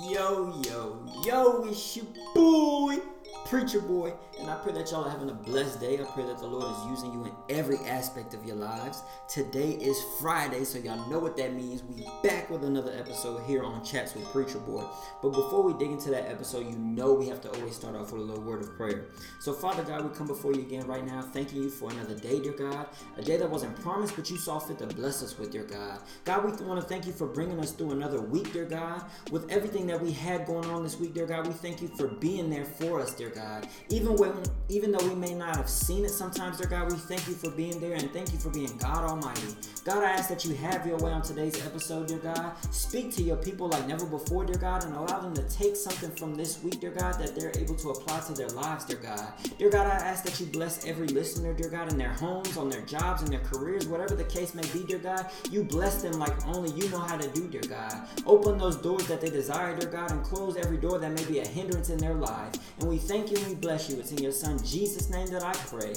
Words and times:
Yo, 0.00 0.54
yo, 0.64 0.96
yo, 1.24 1.64
it's 1.64 1.96
your 1.96 2.06
boy, 2.32 2.98
Preacher 3.46 3.80
Boy, 3.80 4.12
and 4.40 4.48
I 4.50 4.54
pray 4.56 4.72
that 4.72 4.90
y'all 4.90 5.04
are 5.04 5.10
having 5.10 5.30
a 5.30 5.34
blessed 5.34 5.80
day. 5.80 6.00
I 6.00 6.04
pray 6.04 6.24
that 6.24 6.38
the 6.38 6.46
Lord 6.46 6.70
is 6.70 6.86
using 6.90 7.12
you 7.12 7.24
in 7.24 7.56
every 7.56 7.78
aspect 7.78 8.34
of 8.34 8.44
your 8.44 8.56
lives. 8.56 9.02
Today 9.28 9.72
is 9.72 9.96
Friday, 10.20 10.64
so 10.64 10.78
y'all 10.78 11.08
know 11.10 11.18
what 11.18 11.36
that 11.38 11.54
means. 11.54 11.82
We 11.82 12.06
back 12.22 12.48
with 12.48 12.64
another 12.64 12.92
episode 12.96 13.42
here 13.46 13.64
on 13.64 13.84
Chats 13.84 14.14
with 14.14 14.24
Preacher 14.26 14.58
Boy. 14.58 14.84
But 15.22 15.30
before 15.30 15.62
we 15.62 15.72
dig 15.74 15.90
into 15.90 16.10
that 16.10 16.28
episode, 16.28 16.66
you 16.66 16.78
know 16.78 17.14
we 17.14 17.26
have 17.28 17.40
to 17.42 17.50
always 17.52 17.74
start 17.74 17.96
off 17.96 18.12
with 18.12 18.22
a 18.22 18.24
little 18.24 18.42
word 18.42 18.62
of 18.62 18.76
prayer. 18.76 19.06
So, 19.40 19.52
Father 19.52 19.82
God, 19.82 20.08
we 20.08 20.16
come 20.16 20.28
before 20.28 20.54
you 20.54 20.60
again 20.60 20.86
right 20.86 21.04
now, 21.04 21.20
thanking 21.20 21.62
you 21.62 21.70
for 21.70 21.90
another 21.90 22.14
day, 22.14 22.40
dear 22.40 22.52
God, 22.52 22.86
a 23.16 23.22
day 23.22 23.36
that 23.38 23.50
wasn't 23.50 23.78
promised, 23.80 24.14
but 24.14 24.30
you 24.30 24.36
saw 24.36 24.58
fit 24.58 24.78
to 24.78 24.86
bless 24.86 25.22
us 25.22 25.36
with, 25.36 25.50
dear 25.50 25.64
God. 25.64 25.98
God, 26.24 26.44
we 26.44 26.64
want 26.64 26.80
to 26.80 26.86
thank 26.86 27.06
you 27.06 27.12
for 27.12 27.26
bringing 27.26 27.58
us 27.58 27.72
through 27.72 27.90
another 27.90 28.20
week, 28.20 28.52
dear 28.52 28.66
God. 28.66 29.04
With 29.30 29.50
everything 29.50 29.86
that 29.88 30.00
we 30.00 30.12
had 30.12 30.46
going 30.46 30.68
on 30.70 30.82
this 30.82 30.98
week, 30.98 31.14
dear 31.14 31.26
God, 31.26 31.46
we 31.46 31.52
thank 31.54 31.82
you 31.82 31.88
for 31.88 32.06
being 32.06 32.48
there 32.48 32.64
for 32.64 33.00
us, 33.00 33.14
dear 33.14 33.30
God. 33.30 33.66
Even 33.88 34.16
when, 34.16 34.27
even 34.68 34.92
though 34.92 35.06
we 35.06 35.14
may 35.14 35.34
not 35.34 35.56
have 35.56 35.68
seen 35.68 36.04
it 36.04 36.10
sometimes, 36.10 36.58
dear 36.58 36.68
God, 36.68 36.90
we 36.90 36.98
thank 36.98 37.26
you 37.28 37.34
for 37.34 37.50
being 37.50 37.80
there 37.80 37.94
and 37.94 38.12
thank 38.12 38.32
you 38.32 38.38
for 38.38 38.50
being 38.50 38.76
God 38.78 39.04
Almighty. 39.04 39.54
God, 39.88 40.04
I 40.04 40.10
ask 40.10 40.28
that 40.28 40.44
you 40.44 40.54
have 40.56 40.86
your 40.86 40.98
way 40.98 41.10
on 41.12 41.22
today's 41.22 41.64
episode, 41.64 42.08
dear 42.08 42.18
God. 42.18 42.52
Speak 42.74 43.10
to 43.14 43.22
your 43.22 43.36
people 43.36 43.68
like 43.68 43.88
never 43.88 44.04
before, 44.04 44.44
dear 44.44 44.58
God, 44.58 44.84
and 44.84 44.94
allow 44.94 45.18
them 45.20 45.32
to 45.32 45.42
take 45.44 45.76
something 45.76 46.10
from 46.10 46.34
this 46.34 46.62
week, 46.62 46.80
dear 46.80 46.90
God, 46.90 47.18
that 47.18 47.34
they're 47.34 47.56
able 47.58 47.74
to 47.76 47.88
apply 47.92 48.20
to 48.20 48.34
their 48.34 48.48
lives, 48.48 48.84
dear 48.84 48.98
God. 48.98 49.32
Dear 49.56 49.70
God, 49.70 49.86
I 49.86 49.94
ask 49.94 50.24
that 50.24 50.38
you 50.40 50.44
bless 50.44 50.84
every 50.84 51.06
listener, 51.06 51.54
dear 51.54 51.70
God, 51.70 51.90
in 51.90 51.96
their 51.96 52.12
homes, 52.12 52.58
on 52.58 52.68
their 52.68 52.82
jobs, 52.82 53.22
in 53.22 53.30
their 53.30 53.40
careers, 53.40 53.88
whatever 53.88 54.14
the 54.14 54.24
case 54.24 54.54
may 54.54 54.66
be, 54.74 54.84
dear 54.84 54.98
God. 54.98 55.24
You 55.50 55.64
bless 55.64 56.02
them 56.02 56.18
like 56.18 56.46
only 56.48 56.70
you 56.72 56.90
know 56.90 57.00
how 57.00 57.16
to 57.16 57.28
do, 57.28 57.48
dear 57.48 57.62
God. 57.66 58.06
Open 58.26 58.58
those 58.58 58.76
doors 58.76 59.06
that 59.06 59.22
they 59.22 59.30
desire, 59.30 59.74
dear 59.74 59.88
God, 59.88 60.10
and 60.10 60.22
close 60.22 60.58
every 60.58 60.76
door 60.76 60.98
that 60.98 61.12
may 61.12 61.24
be 61.24 61.38
a 61.38 61.48
hindrance 61.48 61.88
in 61.88 61.96
their 61.96 62.12
life. 62.12 62.52
And 62.78 62.90
we 62.90 62.98
thank 62.98 63.30
you 63.30 63.38
and 63.38 63.46
we 63.46 63.54
bless 63.54 63.88
you. 63.88 63.98
It's 63.98 64.12
in 64.12 64.18
your 64.18 64.32
Son 64.32 64.62
Jesus' 64.62 65.08
name 65.08 65.28
that 65.28 65.42
I 65.42 65.54
pray. 65.54 65.94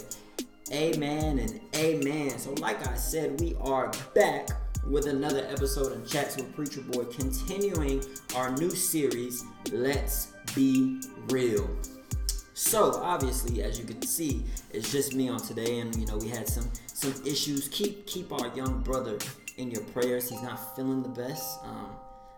Amen 0.72 1.40
and 1.40 1.60
amen. 1.76 2.40
So, 2.40 2.54
like 2.54 2.88
I 2.88 2.96
said, 2.96 3.42
we 3.42 3.58
are 3.60 3.92
back 4.16 4.48
with 4.88 5.08
another 5.08 5.46
episode 5.50 5.92
of 5.92 6.10
Chats 6.10 6.38
with 6.38 6.56
Preacher 6.56 6.80
Boy, 6.82 7.04
continuing 7.06 8.02
our 8.38 8.56
new 8.56 8.70
series, 8.70 9.44
Let's 9.74 10.32
Be 10.56 11.02
Real. 11.28 11.70
So, 12.54 12.94
obviously, 13.02 13.62
as 13.64 13.80
you 13.80 13.86
can 13.86 14.02
see, 14.04 14.46
it's 14.72 14.90
just 14.90 15.14
me 15.14 15.28
on 15.28 15.42
today, 15.42 15.80
and 15.80 15.94
you 15.98 16.06
know, 16.06 16.18
we 16.18 16.30
had 16.30 16.48
some 16.48 16.70
some 16.88 17.14
issues. 17.26 17.68
Keep 17.68 18.08
keep 18.08 18.32
our 18.32 18.48
young 18.56 18.82
brother 18.82 19.18
in 19.58 19.72
your 19.72 19.84
prayers. 19.86 20.30
He's 20.30 20.42
not 20.42 20.74
feeling 20.78 21.04
the 21.04 21.10
best. 21.10 21.60
Um, 21.66 21.90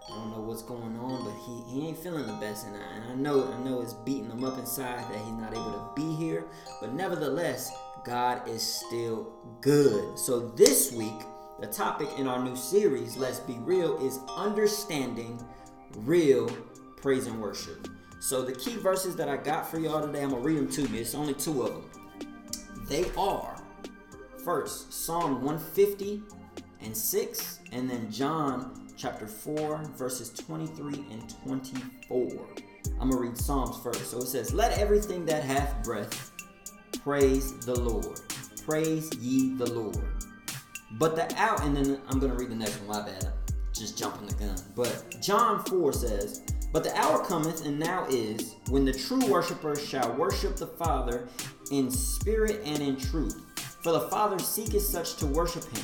I 0.10 0.16
don't 0.16 0.32
know 0.32 0.42
what's 0.42 0.64
going 0.64 0.98
on, 0.98 1.24
but 1.24 1.34
he, 1.46 1.80
he 1.80 1.88
ain't 1.88 1.98
feeling 2.00 2.26
the 2.26 2.34
best, 2.34 2.66
and 2.66 2.76
I, 2.76 2.96
and 2.96 3.12
I 3.12 3.16
know 3.16 3.54
I 3.54 3.64
know 3.64 3.82
it's 3.82 3.94
beating 3.94 4.32
him 4.32 4.44
up 4.44 4.58
inside 4.58 5.00
that 5.00 5.18
he's 5.18 5.34
not 5.34 5.54
able 5.54 5.72
to 5.72 5.92
be 5.96 6.16
here. 6.16 6.46
But 6.82 6.94
nevertheless, 6.94 7.72
God 8.04 8.48
is 8.48 8.62
still 8.62 9.32
good. 9.62 10.20
So 10.20 10.50
this 10.50 10.92
week, 10.92 11.22
the 11.60 11.68
topic 11.68 12.10
in 12.18 12.28
our 12.28 12.44
new 12.44 12.56
series, 12.56 13.16
Let's 13.16 13.40
Be 13.40 13.54
Real, 13.60 13.98
is 14.06 14.20
understanding 14.36 15.42
real 15.98 16.50
praise 16.98 17.28
and 17.28 17.42
worship. 17.42 17.88
So 18.20 18.42
the 18.42 18.54
key 18.54 18.76
verses 18.76 19.16
that 19.16 19.30
I 19.30 19.38
got 19.38 19.70
for 19.70 19.80
y'all 19.80 20.06
today, 20.06 20.24
I'm 20.24 20.32
gonna 20.32 20.42
read 20.42 20.58
them 20.58 20.70
to 20.72 20.82
you. 20.82 21.00
It's 21.00 21.16
only 21.16 21.34
two 21.34 21.64
of 21.64 21.74
them. 21.74 21.90
They 22.90 23.10
are 23.18 23.56
first 24.44 24.92
Psalm 24.92 25.42
150 25.42 26.22
and 26.82 26.96
6, 26.96 27.60
and 27.72 27.90
then 27.90 28.12
John 28.12 28.88
chapter 28.98 29.28
4, 29.28 29.84
verses 29.96 30.30
23 30.32 31.06
and 31.12 31.36
24. 31.46 32.48
I'm 33.00 33.10
gonna 33.10 33.22
read 33.22 33.38
Psalms 33.38 33.82
first. 33.82 34.12
So 34.12 34.18
it 34.18 34.28
says, 34.28 34.54
Let 34.54 34.78
everything 34.78 35.26
that 35.26 35.44
hath 35.44 35.84
breath 35.84 36.33
praise 37.04 37.58
the 37.66 37.76
Lord. 37.76 38.22
Praise 38.66 39.14
ye 39.20 39.56
the 39.56 39.70
Lord. 39.70 40.02
But 40.94 41.16
the 41.16 41.34
out, 41.38 41.62
and 41.64 41.76
then 41.76 42.00
I'm 42.08 42.20
gonna 42.20 42.36
read 42.36 42.50
the 42.50 42.56
next 42.56 42.80
one, 42.82 43.04
my 43.04 43.06
bad. 43.06 43.34
Just 43.74 43.98
jumping 43.98 44.28
the 44.28 44.36
gun. 44.36 44.56
But 44.76 45.18
John 45.22 45.66
4 45.66 45.92
says, 45.92 46.42
But 46.72 46.84
the 46.84 46.98
hour 46.98 47.26
cometh, 47.26 47.66
and 47.66 47.78
now 47.78 48.06
is, 48.10 48.56
when 48.70 48.86
the 48.86 48.94
true 48.94 49.26
worshippers 49.28 49.86
shall 49.86 50.14
worship 50.14 50.56
the 50.56 50.68
Father 50.68 51.28
in 51.72 51.92
spirit 51.92 52.62
and 52.64 52.82
in 52.82 52.96
truth. 52.96 53.44
For 53.82 53.92
the 53.92 54.08
Father 54.08 54.40
seeketh 54.40 54.84
such 54.84 55.18
to 55.18 55.26
worship 55.26 55.66
him. 55.76 55.84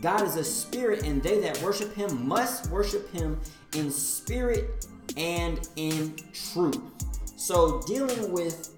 God 0.00 0.22
is 0.22 0.36
a 0.36 0.44
spirit, 0.44 1.04
and 1.04 1.22
they 1.22 1.40
that 1.40 1.60
worship 1.62 1.92
him 1.94 2.26
must 2.26 2.70
worship 2.70 3.12
him 3.12 3.38
in 3.74 3.90
spirit 3.90 4.86
and 5.16 5.68
in 5.76 6.16
truth. 6.32 6.80
So, 7.36 7.82
dealing 7.82 8.32
with 8.32 8.70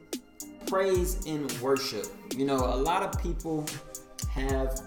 praise 0.66 1.24
and 1.26 1.50
worship, 1.60 2.06
you 2.36 2.44
know, 2.44 2.56
a 2.56 2.76
lot 2.76 3.02
of 3.02 3.20
people 3.22 3.66
have 4.30 4.80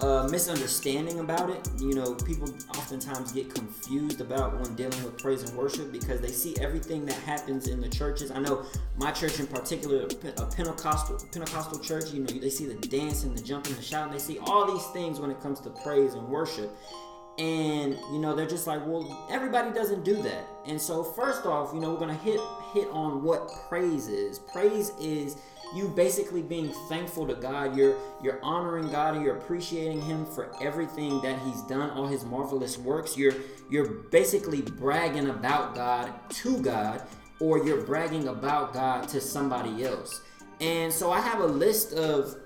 a 0.00 0.28
misunderstanding 0.28 1.20
about 1.20 1.48
it. 1.48 1.68
You 1.78 1.94
know, 1.94 2.14
people 2.14 2.48
oftentimes 2.70 3.32
get 3.32 3.54
confused 3.54 4.20
about 4.20 4.60
when 4.60 4.74
dealing 4.74 5.02
with 5.02 5.16
praise 5.18 5.42
and 5.48 5.56
worship 5.56 5.90
because 5.90 6.20
they 6.20 6.28
see 6.28 6.54
everything 6.60 7.06
that 7.06 7.14
happens 7.14 7.68
in 7.68 7.80
the 7.80 7.88
churches. 7.88 8.30
I 8.30 8.38
know 8.40 8.66
my 8.98 9.10
church 9.10 9.40
in 9.40 9.46
particular, 9.46 10.02
a 10.02 10.46
Pentecostal 10.46 11.18
Pentecostal 11.32 11.78
church. 11.78 12.12
You 12.12 12.20
know, 12.20 12.26
they 12.26 12.50
see 12.50 12.66
the 12.66 12.74
dancing, 12.88 13.34
the 13.34 13.42
jumping, 13.42 13.74
the 13.74 13.82
shouting. 13.82 14.12
They 14.12 14.18
see 14.18 14.38
all 14.38 14.70
these 14.70 14.86
things 14.88 15.18
when 15.18 15.30
it 15.30 15.40
comes 15.40 15.60
to 15.60 15.70
praise 15.70 16.14
and 16.14 16.28
worship. 16.28 16.76
And 17.38 17.98
you 18.12 18.18
know, 18.18 18.34
they're 18.34 18.46
just 18.46 18.66
like, 18.66 18.84
well, 18.86 19.26
everybody 19.30 19.70
doesn't 19.72 20.04
do 20.04 20.22
that. 20.22 20.46
And 20.64 20.80
so, 20.80 21.02
first 21.02 21.44
off, 21.44 21.72
you 21.74 21.80
know, 21.80 21.92
we're 21.92 22.00
gonna 22.00 22.14
hit 22.14 22.40
hit 22.72 22.88
on 22.90 23.22
what 23.22 23.50
praise 23.68 24.08
is. 24.08 24.38
Praise 24.38 24.92
is 25.00 25.36
you 25.74 25.88
basically 25.88 26.42
being 26.42 26.72
thankful 26.88 27.26
to 27.26 27.34
God. 27.34 27.76
You're 27.76 27.96
you're 28.22 28.42
honoring 28.42 28.90
God 28.90 29.16
and 29.16 29.24
you're 29.24 29.36
appreciating 29.36 30.00
him 30.02 30.24
for 30.24 30.50
everything 30.62 31.20
that 31.22 31.38
he's 31.40 31.60
done, 31.62 31.90
all 31.90 32.06
his 32.06 32.24
marvelous 32.24 32.78
works. 32.78 33.16
You're 33.16 33.34
you're 33.70 33.86
basically 34.10 34.62
bragging 34.62 35.28
about 35.28 35.74
God 35.74 36.12
to 36.30 36.60
God 36.62 37.02
or 37.40 37.64
you're 37.64 37.82
bragging 37.82 38.28
about 38.28 38.72
God 38.72 39.08
to 39.10 39.20
somebody 39.20 39.84
else. 39.84 40.22
And 40.60 40.92
so 40.92 41.10
I 41.10 41.20
have 41.20 41.40
a 41.40 41.46
list 41.46 41.92
of 41.92 42.36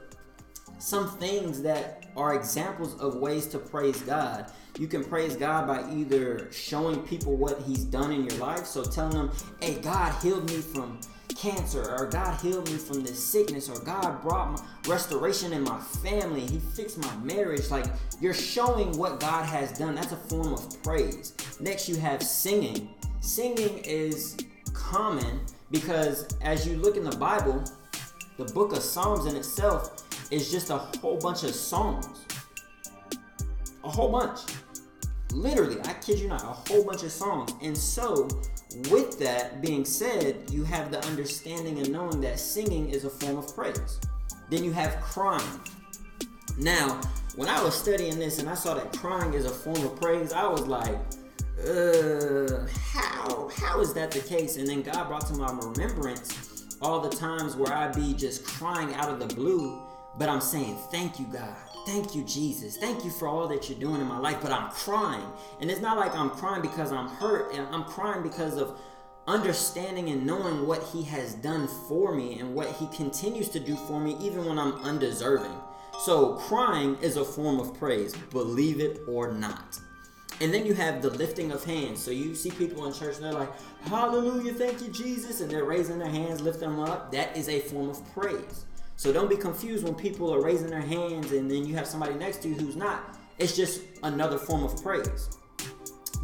some 0.78 1.08
things 1.18 1.62
that 1.62 2.06
are 2.16 2.34
examples 2.34 2.98
of 3.00 3.16
ways 3.16 3.46
to 3.48 3.58
praise 3.58 4.00
God. 4.02 4.50
You 4.78 4.86
can 4.86 5.04
praise 5.04 5.36
God 5.36 5.66
by 5.66 5.90
either 5.92 6.50
showing 6.52 7.02
people 7.02 7.36
what 7.36 7.60
He's 7.62 7.84
done 7.84 8.12
in 8.12 8.24
your 8.24 8.38
life, 8.38 8.66
so 8.66 8.82
telling 8.82 9.12
them, 9.12 9.30
hey, 9.60 9.80
God 9.80 10.14
healed 10.22 10.48
me 10.48 10.58
from 10.58 10.98
cancer, 11.28 11.96
or 11.96 12.06
God 12.06 12.38
healed 12.40 12.70
me 12.70 12.76
from 12.76 13.02
this 13.02 13.22
sickness, 13.22 13.68
or 13.68 13.78
God 13.80 14.22
brought 14.22 14.52
my 14.52 14.64
restoration 14.88 15.52
in 15.52 15.62
my 15.62 15.78
family, 15.78 16.40
He 16.40 16.58
fixed 16.58 16.98
my 16.98 17.14
marriage. 17.16 17.70
Like 17.70 17.86
you're 18.20 18.34
showing 18.34 18.96
what 18.96 19.20
God 19.20 19.44
has 19.46 19.76
done. 19.78 19.94
That's 19.94 20.12
a 20.12 20.16
form 20.16 20.52
of 20.52 20.82
praise. 20.82 21.34
Next, 21.60 21.88
you 21.88 21.96
have 21.96 22.22
singing. 22.22 22.90
Singing 23.20 23.78
is 23.78 24.36
common 24.72 25.40
because 25.70 26.28
as 26.42 26.66
you 26.66 26.76
look 26.76 26.96
in 26.96 27.04
the 27.04 27.16
Bible, 27.16 27.62
the 28.36 28.44
book 28.52 28.72
of 28.72 28.82
Psalms 28.82 29.26
in 29.26 29.36
itself 29.36 30.04
is 30.30 30.50
just 30.50 30.70
a 30.70 30.78
whole 30.78 31.18
bunch 31.18 31.42
of 31.44 31.54
songs. 31.54 32.24
A 33.84 33.88
whole 33.88 34.10
bunch. 34.10 34.40
Literally, 35.32 35.80
I 35.84 35.94
kid 35.94 36.18
you 36.18 36.28
not, 36.28 36.42
a 36.42 36.46
whole 36.46 36.84
bunch 36.84 37.02
of 37.02 37.12
songs. 37.12 37.52
And 37.62 37.76
so, 37.76 38.28
with 38.90 39.18
that 39.20 39.60
being 39.60 39.84
said, 39.84 40.50
you 40.50 40.64
have 40.64 40.90
the 40.90 41.04
understanding 41.06 41.78
and 41.78 41.90
knowing 41.90 42.20
that 42.22 42.38
singing 42.38 42.90
is 42.90 43.04
a 43.04 43.10
form 43.10 43.38
of 43.38 43.54
praise. 43.54 44.00
Then 44.48 44.64
you 44.64 44.72
have 44.72 45.00
crying. 45.00 45.60
Now, 46.58 47.00
when 47.36 47.48
I 47.48 47.62
was 47.62 47.74
studying 47.74 48.18
this 48.18 48.38
and 48.38 48.48
I 48.48 48.54
saw 48.54 48.74
that 48.74 48.92
crying 48.92 49.34
is 49.34 49.44
a 49.44 49.50
form 49.50 49.82
of 49.84 50.00
praise, 50.00 50.32
I 50.32 50.46
was 50.46 50.66
like, 50.66 50.96
uh, 51.60 52.66
how 52.92 53.50
how 53.54 53.80
is 53.80 53.92
that 53.94 54.10
the 54.10 54.20
case? 54.20 54.56
And 54.56 54.66
then 54.66 54.82
God 54.82 55.08
brought 55.08 55.26
to 55.26 55.34
my 55.34 55.52
remembrance 55.52 56.66
all 56.80 57.00
the 57.00 57.14
times 57.14 57.56
where 57.56 57.72
I'd 57.72 57.94
be 57.94 58.14
just 58.14 58.44
crying 58.44 58.94
out 58.94 59.10
of 59.10 59.20
the 59.20 59.34
blue, 59.34 59.80
but 60.18 60.28
I'm 60.28 60.40
saying, 60.40 60.76
Thank 60.90 61.18
you, 61.18 61.26
God. 61.26 61.56
Thank 61.86 62.14
you, 62.14 62.24
Jesus. 62.24 62.76
Thank 62.76 63.04
you 63.04 63.10
for 63.10 63.26
all 63.26 63.48
that 63.48 63.68
you're 63.68 63.78
doing 63.78 64.00
in 64.00 64.06
my 64.06 64.18
life. 64.18 64.38
But 64.42 64.52
I'm 64.52 64.70
crying. 64.70 65.26
And 65.60 65.70
it's 65.70 65.80
not 65.80 65.96
like 65.96 66.14
I'm 66.14 66.30
crying 66.30 66.62
because 66.62 66.92
I'm 66.92 67.08
hurt. 67.08 67.54
And 67.54 67.66
I'm 67.74 67.84
crying 67.84 68.22
because 68.22 68.56
of 68.56 68.78
understanding 69.26 70.10
and 70.10 70.26
knowing 70.26 70.66
what 70.66 70.82
He 70.82 71.02
has 71.04 71.34
done 71.34 71.68
for 71.88 72.14
me 72.14 72.38
and 72.38 72.54
what 72.54 72.68
He 72.72 72.86
continues 72.88 73.48
to 73.50 73.60
do 73.60 73.76
for 73.76 74.00
me, 74.00 74.16
even 74.20 74.44
when 74.44 74.58
I'm 74.58 74.74
undeserving. 74.84 75.54
So, 76.00 76.34
crying 76.34 76.96
is 77.02 77.16
a 77.16 77.24
form 77.24 77.60
of 77.60 77.78
praise, 77.78 78.14
believe 78.30 78.80
it 78.80 79.00
or 79.06 79.32
not. 79.32 79.78
And 80.40 80.54
then 80.54 80.64
you 80.64 80.72
have 80.74 81.02
the 81.02 81.10
lifting 81.10 81.52
of 81.52 81.62
hands. 81.64 82.02
So 82.02 82.10
you 82.10 82.34
see 82.34 82.50
people 82.50 82.86
in 82.86 82.94
church 82.94 83.16
and 83.16 83.24
they're 83.24 83.32
like, 83.32 83.52
Hallelujah, 83.84 84.54
thank 84.54 84.80
you, 84.80 84.88
Jesus. 84.88 85.40
And 85.40 85.50
they're 85.50 85.64
raising 85.64 85.98
their 85.98 86.08
hands, 86.08 86.40
lifting 86.40 86.70
them 86.70 86.80
up. 86.80 87.12
That 87.12 87.36
is 87.36 87.48
a 87.48 87.60
form 87.60 87.90
of 87.90 88.14
praise. 88.14 88.64
So 89.00 89.14
don't 89.14 89.30
be 89.30 89.36
confused 89.36 89.82
when 89.82 89.94
people 89.94 90.30
are 90.30 90.42
raising 90.42 90.68
their 90.68 90.82
hands 90.82 91.32
and 91.32 91.50
then 91.50 91.64
you 91.64 91.74
have 91.74 91.86
somebody 91.86 92.12
next 92.16 92.42
to 92.42 92.50
you 92.50 92.54
who's 92.54 92.76
not. 92.76 93.18
It's 93.38 93.56
just 93.56 93.80
another 94.02 94.36
form 94.36 94.62
of 94.62 94.82
praise. 94.82 95.30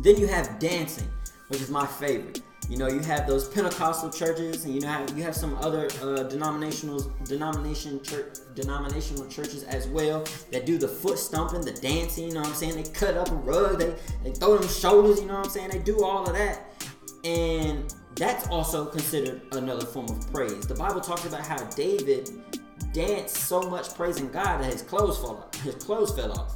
Then 0.01 0.19
you 0.19 0.27
have 0.27 0.59
dancing. 0.59 1.09
which 1.49 1.63
is 1.63 1.71
my 1.71 1.87
favorite. 1.87 2.43
You 2.69 2.77
know, 2.77 2.87
you 2.87 2.99
have 2.99 3.27
those 3.27 3.49
Pentecostal 3.49 4.11
churches, 4.11 4.67
and 4.67 4.75
you 4.75 4.83
know 4.83 5.07
you 5.17 5.23
have 5.23 5.35
some 5.35 5.57
other 5.63 5.89
uh, 6.03 6.25
denominational 6.25 7.01
denomination 7.25 8.03
church 8.03 8.37
denominational 8.55 9.27
churches 9.29 9.63
as 9.63 9.89
well 9.89 10.25
that 10.51 10.67
do 10.67 10.77
the 10.77 10.89
foot 10.89 11.19
stomping, 11.19 11.63
the 11.63 11.73
dancing. 11.73 12.29
You 12.29 12.35
know 12.35 12.41
what 12.41 12.51
I'm 12.51 12.55
saying? 12.55 12.75
They 12.75 12.91
cut 12.91 13.17
up 13.17 13.31
a 13.31 13.37
rug, 13.37 13.79
they 13.79 13.95
they 14.23 14.33
throw 14.33 14.59
them 14.59 14.69
shoulders. 14.69 15.19
You 15.21 15.29
know 15.29 15.37
what 15.37 15.47
I'm 15.47 15.51
saying? 15.51 15.71
They 15.71 15.79
do 15.79 16.05
all 16.05 16.27
of 16.27 16.35
that, 16.35 16.85
and 17.25 17.95
that's 18.17 18.49
also 18.49 18.87
considered 18.87 19.43
another 19.53 19.85
form 19.85 20.07
of 20.09 20.33
praise. 20.33 20.67
The 20.67 20.75
Bible 20.75 21.01
talks 21.01 21.27
about 21.27 21.47
how 21.47 21.63
David 21.71 22.31
danced 22.93 23.37
so 23.37 23.63
much 23.63 23.95
praising 23.95 24.29
God 24.29 24.63
that 24.63 24.73
his 24.73 24.83
clothes 24.83 25.19
fell 25.19 25.37
off. 25.37 25.55
His 25.63 25.75
clothes 25.77 26.15
fell 26.15 26.33
off. 26.33 26.55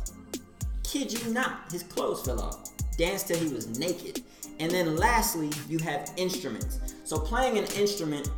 Kid 0.82 1.12
you 1.12 1.32
not, 1.32 1.70
his 1.70 1.82
clothes 1.84 2.22
fell 2.24 2.40
off. 2.40 2.70
Danced 2.96 3.28
till 3.28 3.38
he 3.38 3.52
was 3.52 3.78
naked. 3.78 4.22
And 4.58 4.70
then 4.70 4.96
lastly, 4.96 5.50
you 5.68 5.78
have 5.78 6.10
instruments. 6.16 6.78
So 7.04 7.18
playing 7.18 7.58
an 7.58 7.64
instrument 7.76 8.30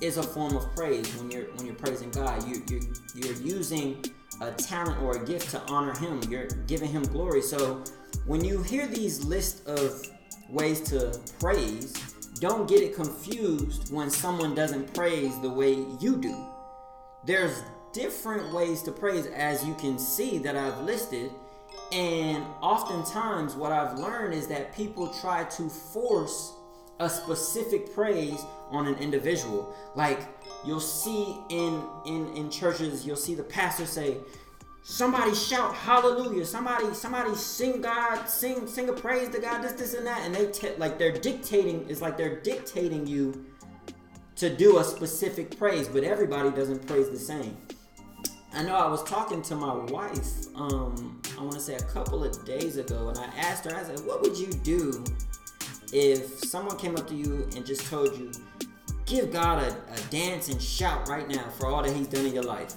is 0.00 0.16
a 0.16 0.22
form 0.22 0.56
of 0.56 0.74
praise 0.74 1.08
when 1.16 1.30
you're 1.30 1.44
when 1.54 1.66
you're 1.66 1.74
praising 1.74 2.10
God. 2.10 2.46
You 2.48 2.62
you 2.68 2.80
you're 3.14 3.34
using 3.34 4.04
a 4.40 4.50
talent 4.52 5.00
or 5.02 5.16
a 5.16 5.24
gift 5.24 5.50
to 5.50 5.60
honor 5.68 5.94
him. 5.94 6.20
You're 6.30 6.48
giving 6.66 6.90
him 6.90 7.02
glory. 7.04 7.42
So 7.42 7.82
when 8.26 8.44
you 8.44 8.62
hear 8.62 8.86
these 8.86 9.24
list 9.24 9.66
of 9.66 10.02
ways 10.48 10.80
to 10.90 11.18
praise, 11.38 11.92
don't 12.40 12.68
get 12.68 12.82
it 12.82 12.94
confused 12.94 13.92
when 13.92 14.10
someone 14.10 14.54
doesn't 14.54 14.92
praise 14.94 15.38
the 15.40 15.50
way 15.50 15.72
you 16.00 16.16
do. 16.16 16.46
There's 17.26 17.62
different 17.92 18.52
ways 18.52 18.82
to 18.84 18.92
praise 18.92 19.26
as 19.26 19.64
you 19.64 19.74
can 19.74 19.98
see 19.98 20.38
that 20.38 20.56
I've 20.56 20.80
listed 20.82 21.30
and 21.92 22.44
oftentimes, 22.60 23.54
what 23.54 23.70
I've 23.70 23.98
learned 23.98 24.34
is 24.34 24.48
that 24.48 24.74
people 24.74 25.08
try 25.20 25.44
to 25.44 25.68
force 25.68 26.52
a 26.98 27.08
specific 27.08 27.94
praise 27.94 28.44
on 28.70 28.86
an 28.86 28.96
individual. 28.96 29.74
Like 29.94 30.20
you'll 30.64 30.80
see 30.80 31.36
in 31.48 31.82
in 32.04 32.28
in 32.34 32.50
churches, 32.50 33.06
you'll 33.06 33.16
see 33.16 33.34
the 33.34 33.44
pastor 33.44 33.86
say, 33.86 34.16
"Somebody 34.82 35.34
shout 35.34 35.74
hallelujah! 35.74 36.44
Somebody 36.44 36.92
somebody 36.94 37.34
sing 37.36 37.82
God, 37.82 38.26
sing 38.26 38.66
sing 38.66 38.88
a 38.88 38.92
praise 38.92 39.28
to 39.28 39.38
God, 39.38 39.62
this 39.62 39.72
this 39.72 39.94
and 39.94 40.06
that," 40.06 40.22
and 40.24 40.34
they 40.34 40.46
t- 40.46 40.74
like 40.78 40.98
they're 40.98 41.16
dictating. 41.16 41.86
It's 41.88 42.00
like 42.00 42.16
they're 42.16 42.40
dictating 42.40 43.06
you 43.06 43.44
to 44.36 44.54
do 44.54 44.78
a 44.78 44.84
specific 44.84 45.58
praise, 45.58 45.88
but 45.88 46.04
everybody 46.04 46.50
doesn't 46.50 46.86
praise 46.86 47.10
the 47.10 47.18
same. 47.18 47.56
I 48.52 48.62
know 48.62 48.74
I 48.74 48.88
was 48.88 49.02
talking 49.04 49.42
to 49.42 49.54
my 49.54 49.74
wife, 49.74 50.46
um, 50.54 51.20
I 51.38 51.42
want 51.42 51.52
to 51.54 51.60
say 51.60 51.74
a 51.74 51.82
couple 51.82 52.24
of 52.24 52.44
days 52.46 52.76
ago, 52.76 53.08
and 53.08 53.18
I 53.18 53.26
asked 53.38 53.64
her, 53.64 53.74
I 53.74 53.82
said, 53.82 54.00
What 54.00 54.22
would 54.22 54.36
you 54.36 54.46
do 54.46 55.04
if 55.92 56.38
someone 56.44 56.78
came 56.78 56.96
up 56.96 57.06
to 57.08 57.14
you 57.14 57.48
and 57.54 57.66
just 57.66 57.86
told 57.90 58.16
you, 58.16 58.30
Give 59.04 59.32
God 59.32 59.62
a, 59.62 59.92
a 59.92 60.10
dance 60.10 60.48
and 60.48 60.60
shout 60.60 61.08
right 61.08 61.28
now 61.28 61.48
for 61.58 61.66
all 61.66 61.82
that 61.82 61.94
He's 61.94 62.06
done 62.06 62.26
in 62.26 62.34
your 62.34 62.44
life? 62.44 62.74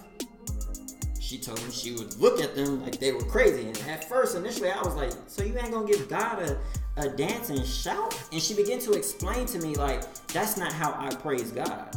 She 1.20 1.38
told 1.38 1.64
me 1.64 1.72
she 1.72 1.94
would 1.94 2.16
look 2.18 2.42
at 2.42 2.56
them 2.56 2.82
like 2.82 3.00
they 3.00 3.12
were 3.12 3.24
crazy. 3.24 3.68
And 3.68 3.78
at 3.88 4.08
first, 4.10 4.36
initially, 4.36 4.72
I 4.72 4.82
was 4.82 4.96
like, 4.96 5.12
So 5.28 5.44
you 5.44 5.58
ain't 5.58 5.72
gonna 5.72 5.88
give 5.88 6.10
God 6.10 6.42
a, 6.42 6.58
a 6.98 7.10
dance 7.10 7.50
and 7.50 7.66
shout? 7.66 8.20
And 8.32 8.42
she 8.42 8.54
began 8.54 8.80
to 8.80 8.94
explain 8.94 9.46
to 9.48 9.60
me, 9.60 9.76
like, 9.76 10.04
That's 10.28 10.58
not 10.58 10.74
how 10.74 10.94
I 10.98 11.14
praise 11.16 11.52
God. 11.52 11.96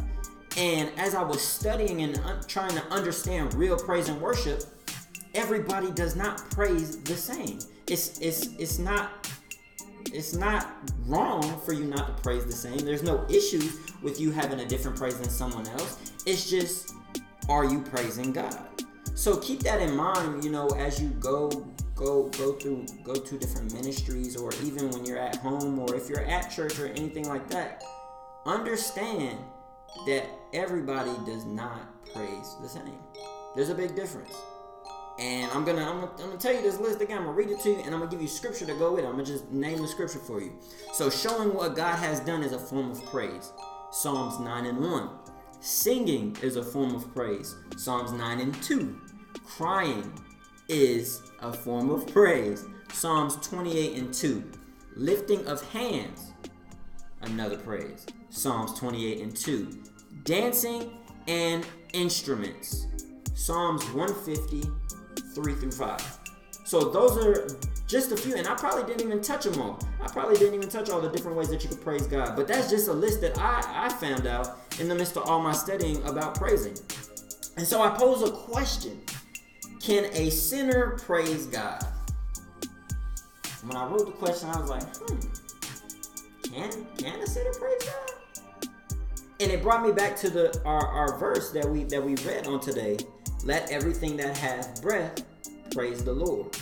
And 0.57 0.91
as 0.97 1.15
I 1.15 1.23
was 1.23 1.41
studying 1.41 2.01
and 2.01 2.17
un- 2.19 2.41
trying 2.47 2.75
to 2.75 2.83
understand 2.85 3.53
real 3.55 3.77
praise 3.77 4.09
and 4.09 4.21
worship, 4.21 4.63
everybody 5.33 5.91
does 5.91 6.15
not 6.15 6.49
praise 6.51 7.01
the 7.03 7.15
same. 7.15 7.59
It's 7.87 8.19
it's 8.19 8.47
it's 8.59 8.77
not 8.77 9.27
it's 10.13 10.35
not 10.35 10.67
wrong 11.05 11.59
for 11.61 11.73
you 11.73 11.85
not 11.85 12.17
to 12.17 12.23
praise 12.23 12.45
the 12.45 12.51
same. 12.51 12.77
There's 12.77 13.03
no 13.03 13.25
issue 13.29 13.67
with 14.03 14.19
you 14.19 14.31
having 14.31 14.59
a 14.59 14.65
different 14.65 14.95
praise 14.95 15.17
than 15.19 15.29
someone 15.29 15.67
else. 15.69 16.13
It's 16.25 16.49
just 16.49 16.93
are 17.49 17.65
you 17.65 17.81
praising 17.81 18.31
God? 18.31 18.59
So 19.15 19.37
keep 19.37 19.61
that 19.63 19.81
in 19.81 19.95
mind, 19.95 20.43
you 20.43 20.51
know, 20.51 20.67
as 20.69 21.01
you 21.01 21.09
go 21.19 21.65
go 22.03 22.23
go 22.37 22.53
through 22.53 22.85
go 23.03 23.15
to 23.15 23.37
different 23.37 23.73
ministries 23.73 24.35
or 24.35 24.51
even 24.63 24.89
when 24.91 25.05
you're 25.05 25.17
at 25.17 25.37
home 25.37 25.79
or 25.79 25.95
if 25.95 26.09
you're 26.09 26.25
at 26.25 26.51
church 26.51 26.79
or 26.79 26.87
anything 26.87 27.27
like 27.27 27.49
that. 27.49 27.83
Understand 28.45 29.39
that 30.05 30.25
everybody 30.53 31.11
does 31.25 31.45
not 31.45 32.03
praise 32.13 32.55
the 32.61 32.67
same. 32.67 32.97
There's 33.55 33.69
a 33.69 33.75
big 33.75 33.95
difference. 33.95 34.33
And 35.19 35.49
I'm 35.51 35.63
gonna, 35.63 35.83
I'm 35.83 36.01
gonna 36.01 36.11
I'm 36.13 36.27
gonna 36.29 36.37
tell 36.37 36.53
you 36.53 36.61
this 36.61 36.79
list 36.79 36.99
again. 36.99 37.19
I'm 37.19 37.25
gonna 37.25 37.37
read 37.37 37.49
it 37.49 37.59
to 37.61 37.69
you, 37.69 37.75
and 37.77 37.93
I'm 37.93 37.99
gonna 37.99 38.09
give 38.09 38.21
you 38.21 38.27
scripture 38.27 38.65
to 38.65 38.73
go 38.73 38.95
with 38.95 39.03
it. 39.03 39.07
I'm 39.07 39.13
gonna 39.13 39.25
just 39.25 39.49
name 39.51 39.77
the 39.81 39.87
scripture 39.87 40.19
for 40.19 40.41
you. 40.41 40.53
So 40.93 41.09
showing 41.09 41.53
what 41.53 41.75
God 41.75 41.97
has 41.97 42.19
done 42.19 42.43
is 42.43 42.51
a 42.51 42.59
form 42.59 42.91
of 42.91 43.05
praise. 43.05 43.51
Psalms 43.91 44.39
9 44.39 44.65
and 44.65 44.79
1. 44.79 45.09
Singing 45.59 46.35
is 46.41 46.55
a 46.55 46.63
form 46.63 46.95
of 46.95 47.13
praise. 47.13 47.55
Psalms 47.77 48.11
9 48.11 48.39
and 48.39 48.63
2. 48.63 48.99
Crying 49.45 50.11
is 50.67 51.21
a 51.41 51.51
form 51.51 51.89
of 51.89 52.07
praise. 52.07 52.65
Psalms 52.91 53.35
28 53.47 53.97
and 53.97 54.13
2. 54.13 54.43
Lifting 54.95 55.45
of 55.47 55.67
hands, 55.71 56.33
another 57.21 57.57
praise. 57.57 58.05
Psalms 58.29 58.77
28 58.79 59.21
and 59.21 59.35
2. 59.35 59.83
Dancing 60.23 60.91
and 61.27 61.65
instruments. 61.93 62.87
Psalms 63.33 63.83
150, 63.91 64.69
3 65.33 65.53
through 65.55 65.71
5. 65.71 66.19
So 66.65 66.79
those 66.91 67.17
are 67.25 67.47
just 67.87 68.11
a 68.11 68.17
few, 68.17 68.35
and 68.35 68.47
I 68.47 68.55
probably 68.55 68.83
didn't 68.83 69.05
even 69.05 69.21
touch 69.21 69.43
them 69.43 69.61
all. 69.61 69.79
I 70.01 70.07
probably 70.07 70.37
didn't 70.37 70.55
even 70.55 70.69
touch 70.69 70.89
all 70.89 71.01
the 71.01 71.09
different 71.09 71.37
ways 71.37 71.49
that 71.49 71.63
you 71.63 71.69
could 71.69 71.81
praise 71.81 72.07
God. 72.07 72.35
But 72.35 72.47
that's 72.47 72.69
just 72.69 72.87
a 72.87 72.93
list 72.93 73.21
that 73.21 73.37
I, 73.37 73.85
I 73.85 73.89
found 73.89 74.25
out 74.27 74.59
in 74.79 74.87
the 74.87 74.95
midst 74.95 75.17
of 75.17 75.23
all 75.23 75.41
my 75.41 75.51
studying 75.51 76.01
about 76.03 76.35
praising. 76.35 76.77
And 77.57 77.67
so 77.67 77.81
I 77.81 77.89
pose 77.89 78.27
a 78.27 78.31
question 78.31 79.01
Can 79.83 80.05
a 80.13 80.29
sinner 80.29 80.91
praise 80.91 81.45
God? 81.47 81.85
When 83.65 83.75
I 83.75 83.85
wrote 83.85 84.05
the 84.05 84.13
question, 84.13 84.47
I 84.49 84.57
was 84.57 84.69
like, 84.69 84.83
hmm, 84.95 85.19
can, 86.53 86.87
can 86.97 87.19
a 87.19 87.27
sinner 87.27 87.51
praise 87.51 87.83
God? 87.83 88.69
And 89.41 89.51
it 89.51 89.61
brought 89.61 89.85
me 89.85 89.91
back 89.91 90.15
to 90.17 90.29
the 90.29 90.57
our, 90.63 90.87
our 90.87 91.19
verse 91.19 91.51
that 91.51 91.69
we 91.69 91.83
that 91.85 92.01
we 92.01 92.15
read 92.25 92.47
on 92.47 92.61
today. 92.61 92.97
Let 93.43 93.69
everything 93.71 94.15
that 94.17 94.37
hath 94.37 94.81
breath 94.81 95.21
praise 95.71 96.01
the 96.01 96.13
Lord. 96.13 96.55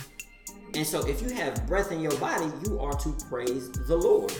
And 0.74 0.84
so 0.84 1.06
if 1.06 1.22
you 1.22 1.28
have 1.30 1.64
breath 1.68 1.92
in 1.92 2.00
your 2.00 2.16
body, 2.16 2.50
you 2.64 2.80
are 2.80 2.94
to 2.94 3.16
praise 3.30 3.70
the 3.70 3.96
Lord. 3.96 4.32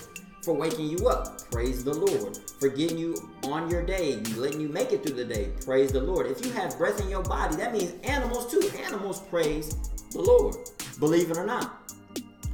For 0.42 0.54
waking 0.54 0.88
you 0.88 1.08
up, 1.08 1.48
praise 1.52 1.84
the 1.84 1.94
Lord. 1.94 2.36
For 2.58 2.68
getting 2.68 2.98
you 2.98 3.14
on 3.44 3.70
your 3.70 3.82
day, 3.84 4.16
letting 4.36 4.60
you 4.60 4.68
make 4.68 4.92
it 4.92 5.04
through 5.04 5.14
the 5.14 5.24
day, 5.24 5.52
praise 5.64 5.92
the 5.92 6.00
Lord. 6.00 6.26
If 6.26 6.44
you 6.44 6.50
have 6.52 6.76
breath 6.76 7.00
in 7.00 7.08
your 7.08 7.22
body, 7.22 7.54
that 7.56 7.72
means 7.72 7.94
animals 8.02 8.50
too. 8.50 8.68
Animals 8.84 9.20
praise 9.20 9.76
the 10.10 10.20
Lord. 10.20 10.56
Believe 10.98 11.30
it 11.30 11.36
or 11.36 11.46
not. 11.46 11.92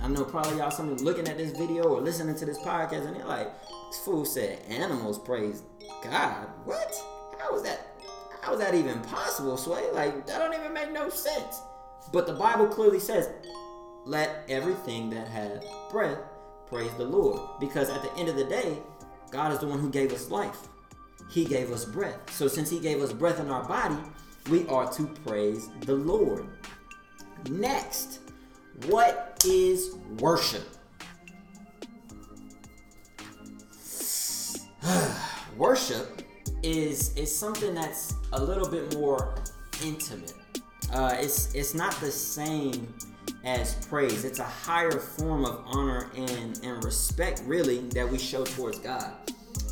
I 0.02 0.08
know 0.08 0.22
probably 0.22 0.58
y'all 0.58 0.70
some 0.70 0.96
looking 0.98 1.28
at 1.28 1.38
this 1.38 1.56
video 1.56 1.84
or 1.84 2.00
listening 2.02 2.36
to 2.36 2.44
this 2.44 2.58
podcast 2.58 3.06
and 3.06 3.16
they're 3.16 3.26
like, 3.26 3.50
this 3.90 4.00
fool 4.04 4.26
said 4.26 4.60
animals 4.68 5.18
praise 5.18 5.62
God. 6.04 6.46
What? 6.66 6.94
How 7.38 7.56
is 7.56 7.62
that? 7.62 7.86
How 8.42 8.52
is 8.52 8.58
that 8.60 8.74
even 8.74 9.00
possible, 9.00 9.56
Sway? 9.56 9.90
Like 9.92 10.26
that 10.26 10.38
don't 10.38 10.54
even 10.54 10.74
make 10.74 10.92
no 10.92 11.08
sense. 11.08 11.62
But 12.12 12.26
the 12.26 12.34
Bible 12.34 12.66
clearly 12.66 13.00
says, 13.00 13.30
let 14.04 14.44
everything 14.48 15.10
that 15.10 15.28
has 15.28 15.64
breath 15.90 16.18
praise 16.68 16.92
the 16.94 17.04
Lord. 17.04 17.40
Because 17.60 17.90
at 17.90 18.02
the 18.02 18.12
end 18.14 18.28
of 18.28 18.36
the 18.36 18.44
day, 18.44 18.78
God 19.30 19.52
is 19.52 19.58
the 19.58 19.66
one 19.66 19.78
who 19.78 19.90
gave 19.90 20.12
us 20.12 20.30
life. 20.30 20.68
He 21.30 21.44
gave 21.44 21.70
us 21.70 21.84
breath. 21.84 22.18
So 22.32 22.48
since 22.48 22.70
He 22.70 22.80
gave 22.80 23.02
us 23.02 23.12
breath 23.12 23.40
in 23.40 23.50
our 23.50 23.66
body, 23.66 23.98
we 24.50 24.66
are 24.68 24.90
to 24.92 25.06
praise 25.26 25.68
the 25.82 25.94
Lord. 25.94 26.46
Next, 27.50 28.20
what 28.86 29.42
is 29.46 29.96
worship? 30.18 30.66
worship 35.56 36.22
is 36.62 37.14
is 37.16 37.34
something 37.34 37.74
that's 37.74 38.14
a 38.32 38.42
little 38.42 38.68
bit 38.68 38.94
more 38.94 39.34
intimate. 39.84 40.34
Uh, 40.92 41.16
it's 41.18 41.54
it's 41.54 41.74
not 41.74 41.92
the 42.00 42.10
same 42.10 42.94
as 43.44 43.74
praise. 43.86 44.24
It's 44.24 44.38
a 44.38 44.44
higher 44.44 44.90
form 44.90 45.44
of 45.44 45.62
honor 45.66 46.10
and, 46.16 46.60
and 46.62 46.84
respect, 46.84 47.42
really, 47.46 47.80
that 47.90 48.08
we 48.08 48.18
show 48.18 48.44
towards 48.44 48.78
God. 48.78 49.12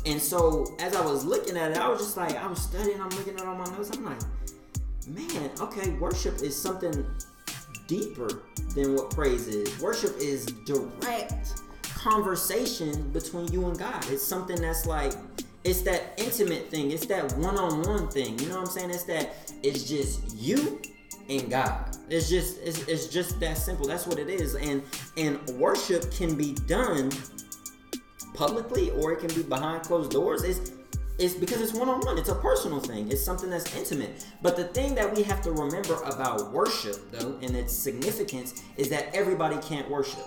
And 0.05 0.21
so, 0.21 0.75
as 0.79 0.95
I 0.95 1.05
was 1.05 1.25
looking 1.25 1.57
at 1.57 1.71
it, 1.71 1.77
I 1.77 1.89
was 1.89 1.99
just 1.99 2.17
like, 2.17 2.35
I 2.35 2.47
was 2.47 2.61
studying, 2.61 3.01
I'm 3.01 3.09
looking 3.09 3.35
at 3.35 3.45
all 3.45 3.55
my 3.55 3.65
notes. 3.65 3.91
I'm 3.91 4.05
like, 4.05 4.19
man, 5.07 5.51
okay, 5.59 5.91
worship 5.91 6.41
is 6.41 6.55
something 6.55 7.05
deeper 7.87 8.41
than 8.75 8.95
what 8.95 9.09
praise 9.11 9.47
is. 9.47 9.79
Worship 9.81 10.15
is 10.17 10.45
direct 10.65 11.61
conversation 11.83 13.09
between 13.11 13.51
you 13.51 13.65
and 13.67 13.77
God. 13.77 14.03
It's 14.09 14.23
something 14.23 14.61
that's 14.61 14.85
like, 14.85 15.13
it's 15.63 15.81
that 15.81 16.13
intimate 16.17 16.69
thing. 16.69 16.91
It's 16.91 17.05
that 17.07 17.33
one-on-one 17.33 18.07
thing. 18.09 18.39
You 18.39 18.47
know 18.47 18.59
what 18.59 18.67
I'm 18.67 18.73
saying? 18.73 18.89
It's 18.91 19.03
that 19.03 19.33
it's 19.63 19.83
just 19.83 20.33
you 20.35 20.81
and 21.29 21.49
God. 21.49 21.97
It's 22.09 22.29
just 22.29 22.59
it's, 22.61 22.87
it's 22.87 23.07
just 23.07 23.39
that 23.39 23.57
simple. 23.57 23.87
That's 23.87 24.07
what 24.07 24.19
it 24.19 24.29
is. 24.29 24.55
And 24.55 24.81
and 25.17 25.39
worship 25.51 26.11
can 26.11 26.35
be 26.35 26.53
done 26.67 27.11
publicly 28.33 28.91
or 28.91 29.13
it 29.13 29.19
can 29.19 29.33
be 29.35 29.43
behind 29.43 29.83
closed 29.83 30.11
doors. 30.11 30.43
It's 30.43 30.71
it's 31.19 31.33
because 31.33 31.61
it's 31.61 31.73
one 31.73 31.89
on 31.89 32.01
one. 32.01 32.17
It's 32.17 32.29
a 32.29 32.35
personal 32.35 32.79
thing. 32.79 33.11
It's 33.11 33.23
something 33.23 33.49
that's 33.49 33.75
intimate. 33.75 34.23
But 34.43 34.55
the 34.55 34.65
thing 34.65 34.93
that 34.95 35.13
we 35.15 35.23
have 35.23 35.41
to 35.41 35.51
remember 35.51 35.95
about 36.03 36.51
worship, 36.51 37.11
though, 37.11 37.39
and 37.41 37.55
its 37.55 37.73
significance, 37.73 38.61
is 38.77 38.89
that 38.89 39.15
everybody 39.15 39.57
can't 39.67 39.89
worship. 39.89 40.23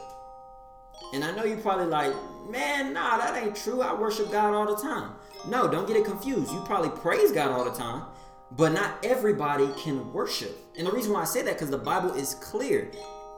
And 1.15 1.25
I 1.25 1.31
know 1.31 1.45
you're 1.45 1.59
probably 1.59 1.87
like, 1.87 2.13
man, 2.49 2.93
nah, 2.93 3.19
that 3.19 3.41
ain't 3.41 3.55
true. 3.55 3.83
I 3.83 3.95
worship 3.95 4.33
God 4.33 4.53
all 4.53 4.67
the 4.67 4.83
time. 4.83 5.13
No, 5.49 5.71
don't 5.71 5.87
get 5.87 5.97
it 5.97 6.05
confused. 6.05 6.53
You 6.53 6.61
probably 6.67 6.91
praise 7.01 7.31
God 7.31 7.51
all 7.51 7.65
the 7.65 7.77
time, 7.77 8.03
but 8.53 8.73
not 8.73 9.05
everybody 9.05 9.69
can 9.77 10.13
worship. 10.13 10.57
And 10.77 10.87
the 10.87 10.93
reason 10.93 11.13
why 11.13 11.23
I 11.23 11.25
say 11.25 11.43
that, 11.43 11.55
because 11.55 11.71
the 11.71 11.79
Bible 11.79 12.13
is 12.15 12.35
clear. 12.35 12.91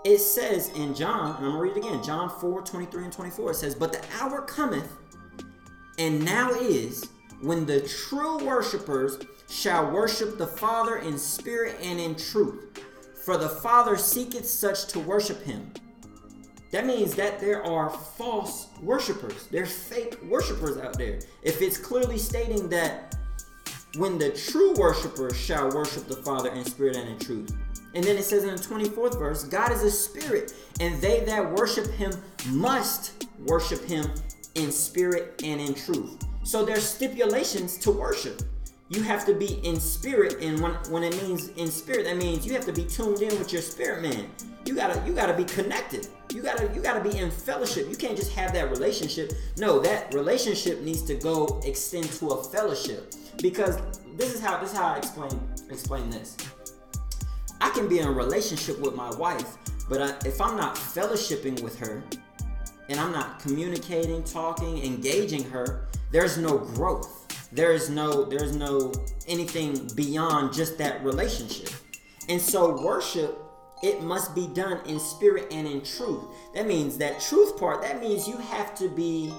It 0.04 0.18
says 0.18 0.70
in 0.70 0.94
John, 0.94 1.36
and 1.36 1.46
I'm 1.46 1.52
gonna 1.52 1.60
read 1.60 1.76
it 1.76 1.84
again, 1.84 2.02
John 2.02 2.28
4, 2.28 2.62
23 2.62 3.04
and 3.04 3.12
24, 3.12 3.50
it 3.50 3.54
says, 3.54 3.74
But 3.74 3.92
the 3.92 4.00
hour 4.20 4.42
cometh, 4.42 4.90
and 5.98 6.24
now 6.24 6.50
is, 6.52 7.08
when 7.40 7.66
the 7.66 7.80
true 7.80 8.44
worshipers 8.44 9.18
shall 9.48 9.90
worship 9.90 10.38
the 10.38 10.46
Father 10.46 10.96
in 10.96 11.18
spirit 11.18 11.76
and 11.82 12.00
in 12.00 12.14
truth. 12.14 12.80
For 13.24 13.36
the 13.36 13.48
Father 13.48 13.96
seeketh 13.96 14.46
such 14.46 14.86
to 14.88 14.98
worship 14.98 15.42
him. 15.42 15.72
That 16.70 16.86
means 16.86 17.14
that 17.16 17.38
there 17.38 17.62
are 17.64 17.90
false 17.90 18.68
worshipers. 18.80 19.46
There's 19.48 19.72
fake 19.72 20.20
worshipers 20.24 20.78
out 20.78 20.96
there. 20.96 21.20
If 21.42 21.60
it's 21.60 21.76
clearly 21.76 22.16
stating 22.16 22.68
that 22.70 23.14
when 23.96 24.18
the 24.18 24.30
true 24.30 24.74
worshipers 24.74 25.36
shall 25.36 25.70
worship 25.70 26.06
the 26.08 26.16
Father 26.16 26.50
in 26.50 26.64
spirit 26.64 26.96
and 26.96 27.08
in 27.08 27.18
truth. 27.18 27.54
And 27.94 28.02
then 28.02 28.16
it 28.16 28.24
says 28.24 28.44
in 28.44 28.56
the 28.56 28.62
24th 28.62 29.18
verse, 29.18 29.44
God 29.44 29.70
is 29.70 29.82
a 29.82 29.90
spirit, 29.90 30.54
and 30.80 31.00
they 31.02 31.20
that 31.20 31.52
worship 31.52 31.86
him 31.92 32.12
must 32.48 33.26
worship 33.40 33.84
him 33.84 34.06
in 34.54 34.72
spirit 34.72 35.42
and 35.44 35.60
in 35.60 35.74
truth. 35.74 36.22
So 36.42 36.64
there's 36.64 36.88
stipulations 36.88 37.76
to 37.78 37.90
worship. 37.90 38.42
You 38.92 39.02
have 39.04 39.24
to 39.24 39.32
be 39.32 39.54
in 39.66 39.80
spirit, 39.80 40.42
and 40.42 40.60
when, 40.60 40.72
when 40.90 41.02
it 41.02 41.20
means 41.22 41.48
in 41.56 41.68
spirit, 41.68 42.04
that 42.04 42.18
means 42.18 42.44
you 42.44 42.52
have 42.52 42.66
to 42.66 42.74
be 42.74 42.84
tuned 42.84 43.22
in 43.22 43.38
with 43.38 43.50
your 43.50 43.62
spirit 43.62 44.02
man. 44.02 44.28
You 44.66 44.74
gotta 44.74 45.02
you 45.06 45.14
gotta 45.14 45.32
be 45.32 45.44
connected. 45.44 46.08
You 46.30 46.42
gotta 46.42 46.70
you 46.74 46.82
gotta 46.82 47.00
be 47.00 47.16
in 47.16 47.30
fellowship. 47.30 47.88
You 47.88 47.96
can't 47.96 48.18
just 48.18 48.32
have 48.32 48.52
that 48.52 48.70
relationship. 48.70 49.32
No, 49.56 49.80
that 49.80 50.12
relationship 50.12 50.82
needs 50.82 51.02
to 51.04 51.14
go 51.14 51.62
extend 51.64 52.12
to 52.12 52.28
a 52.28 52.44
fellowship. 52.44 53.14
Because 53.40 53.78
this 54.18 54.34
is 54.34 54.40
how 54.42 54.60
this 54.60 54.72
is 54.72 54.76
how 54.76 54.88
I 54.88 54.98
explain 54.98 55.40
explain 55.70 56.10
this. 56.10 56.36
I 57.62 57.70
can 57.70 57.88
be 57.88 58.00
in 58.00 58.06
a 58.06 58.12
relationship 58.12 58.78
with 58.78 58.94
my 58.94 59.10
wife, 59.16 59.56
but 59.88 60.02
I, 60.02 60.28
if 60.28 60.38
I'm 60.38 60.56
not 60.56 60.76
fellowshipping 60.76 61.62
with 61.62 61.78
her, 61.78 62.04
and 62.90 63.00
I'm 63.00 63.12
not 63.12 63.40
communicating, 63.40 64.22
talking, 64.22 64.84
engaging 64.84 65.44
her, 65.44 65.88
there's 66.10 66.36
no 66.36 66.58
growth. 66.58 67.21
There's 67.52 67.90
no 67.90 68.24
there's 68.24 68.56
no 68.56 68.92
anything 69.28 69.88
beyond 69.94 70.52
just 70.52 70.78
that 70.78 71.04
relationship. 71.04 71.70
And 72.28 72.40
so 72.40 72.82
worship 72.82 73.38
it 73.82 74.00
must 74.00 74.34
be 74.34 74.46
done 74.46 74.80
in 74.86 75.00
spirit 75.00 75.48
and 75.50 75.66
in 75.66 75.82
truth. 75.82 76.22
That 76.54 76.66
means 76.68 76.96
that 76.98 77.20
truth 77.20 77.58
part, 77.58 77.82
that 77.82 78.00
means 78.00 78.28
you 78.28 78.36
have 78.36 78.76
to 78.76 78.88
be 78.88 79.34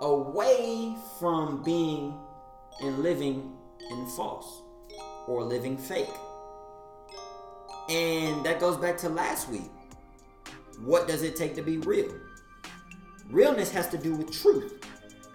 away 0.00 0.96
from 1.18 1.62
being 1.62 2.18
and 2.80 2.98
living 3.00 3.52
in 3.90 4.06
false 4.16 4.62
or 5.26 5.44
living 5.44 5.76
fake. 5.76 6.08
And 7.90 8.44
that 8.44 8.60
goes 8.60 8.76
back 8.78 8.96
to 8.98 9.08
last 9.08 9.48
week. 9.50 9.70
What 10.80 11.06
does 11.06 11.22
it 11.22 11.36
take 11.36 11.54
to 11.56 11.62
be 11.62 11.78
real? 11.78 12.12
Realness 13.30 13.70
has 13.72 13.88
to 13.88 13.98
do 13.98 14.14
with 14.14 14.32
truth. 14.32 14.84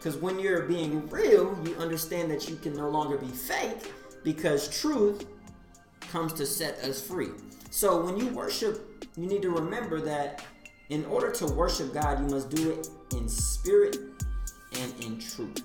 Because 0.02 0.18
when 0.18 0.40
you're 0.40 0.64
being 0.64 1.08
real, 1.10 1.56
you 1.64 1.76
understand 1.76 2.32
that 2.32 2.50
you 2.50 2.56
can 2.56 2.74
no 2.74 2.90
longer 2.90 3.18
be 3.18 3.28
fake 3.28 3.94
because 4.24 4.68
truth 4.82 5.28
comes 6.12 6.34
to 6.34 6.44
set 6.44 6.80
us 6.80 7.00
free. 7.00 7.30
So 7.70 8.04
when 8.04 8.18
you 8.18 8.30
worship, 8.30 9.06
you 9.16 9.28
need 9.28 9.44
to 9.44 9.52
remember 9.52 10.02
that 10.02 10.44
in 10.90 11.06
order 11.06 11.30
to 11.34 11.46
worship 11.46 11.94
God, 11.94 12.20
you 12.20 12.26
must 12.26 12.50
do 12.50 12.72
it 12.72 12.90
in 13.16 13.30
spirit 13.30 13.98
and 14.80 14.92
in 15.04 15.20
truth. 15.20 15.64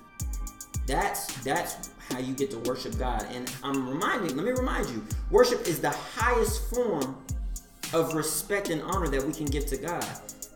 That's 0.85 1.33
that's 1.43 1.89
how 2.11 2.19
you 2.19 2.35
get 2.35 2.51
to 2.51 2.59
worship 2.59 2.95
God. 2.99 3.25
And 3.31 3.51
I'm 3.63 3.89
reminding, 3.89 4.37
let 4.37 4.45
me 4.45 4.51
remind 4.51 4.87
you, 4.91 5.03
worship 5.31 5.67
is 5.67 5.81
the 5.81 5.89
highest 5.89 6.69
form 6.69 7.17
of 7.91 8.13
respect 8.13 8.69
and 8.69 8.83
honor 8.83 9.07
that 9.07 9.23
we 9.23 9.33
can 9.33 9.47
give 9.47 9.65
to 9.65 9.77
God 9.77 10.05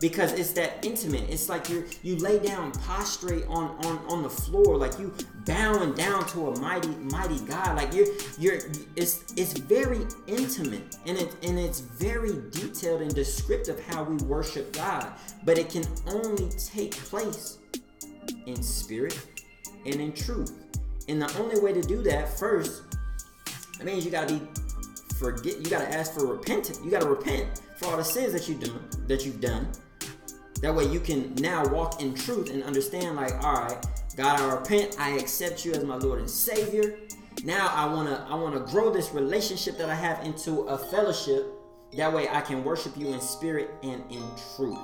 because 0.02 0.32
it's 0.32 0.50
that 0.50 0.84
intimate. 0.84 1.30
It's 1.30 1.48
like 1.48 1.70
you 1.70 1.84
you 2.02 2.16
lay 2.16 2.40
down 2.40 2.72
prostrate 2.72 3.46
on 3.46 3.70
on 3.86 3.98
on 4.08 4.22
the 4.24 4.28
floor, 4.28 4.76
like 4.76 4.98
you 4.98 5.14
bowing 5.46 5.94
down 5.94 6.26
to 6.30 6.48
a 6.48 6.60
mighty 6.60 6.88
mighty 6.88 7.38
God. 7.46 7.76
Like 7.76 7.94
you're 7.94 8.08
you're 8.36 8.58
it's 8.96 9.32
it's 9.36 9.52
very 9.52 10.00
intimate 10.26 10.96
and 11.06 11.16
it 11.16 11.34
and 11.44 11.58
it's 11.58 11.78
very 11.80 12.32
detailed 12.50 13.00
and 13.00 13.14
descriptive 13.14 13.80
how 13.86 14.02
we 14.02 14.16
worship 14.24 14.72
God. 14.72 15.06
But 15.44 15.56
it 15.56 15.70
can 15.70 15.84
only 16.08 16.50
take 16.50 16.96
place 16.96 17.58
in 18.46 18.60
spirit 18.60 19.18
and 19.86 19.94
in 19.94 20.12
truth. 20.12 20.52
And 21.08 21.22
the 21.22 21.38
only 21.38 21.60
way 21.60 21.72
to 21.72 21.80
do 21.80 22.02
that 22.02 22.28
first, 22.38 22.82
that 23.78 23.84
means 23.84 24.04
you 24.04 24.10
gotta 24.10 24.34
be 24.34 24.42
forget. 25.14 25.58
You 25.58 25.70
gotta 25.70 25.92
ask 25.94 26.12
for 26.12 26.26
repentance. 26.26 26.80
You 26.84 26.90
gotta 26.90 27.08
repent 27.08 27.62
for 27.76 27.86
all 27.86 27.96
the 27.96 28.04
sins 28.04 28.32
that 28.32 28.48
you 28.48 28.56
do 28.56 28.72
that 29.06 29.24
you've 29.24 29.40
done 29.40 29.68
that 30.62 30.74
way 30.74 30.84
you 30.86 31.00
can 31.00 31.34
now 31.34 31.66
walk 31.68 32.00
in 32.00 32.14
truth 32.14 32.50
and 32.50 32.62
understand, 32.62 33.16
like, 33.16 33.34
all 33.44 33.64
right, 33.64 33.86
God, 34.16 34.40
I 34.40 34.54
repent. 34.54 34.96
I 34.98 35.10
accept 35.10 35.64
you 35.64 35.72
as 35.72 35.84
my 35.84 35.96
Lord 35.96 36.20
and 36.20 36.30
Savior. 36.30 36.98
Now 37.44 37.68
I 37.74 37.92
wanna 37.92 38.26
I 38.30 38.34
wanna 38.36 38.60
grow 38.60 38.92
this 38.92 39.12
relationship 39.12 39.76
that 39.78 39.90
I 39.90 39.94
have 39.94 40.24
into 40.24 40.60
a 40.62 40.78
fellowship. 40.78 41.46
That 41.96 42.12
way 42.12 42.28
I 42.28 42.40
can 42.40 42.62
worship 42.62 42.96
you 42.96 43.08
in 43.08 43.20
spirit 43.20 43.70
and 43.82 44.02
in 44.10 44.22
truth. 44.56 44.78